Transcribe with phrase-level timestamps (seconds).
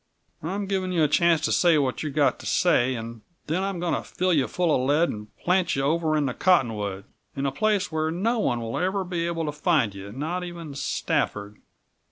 [0.41, 3.79] "I'm giving you a chance to say what you've got to say and then I'm
[3.79, 7.03] going to fill you full of lead and plant you over in the cottonwood
[7.35, 10.73] in a place where no one will ever be able to find you not even
[10.73, 11.59] Stafford.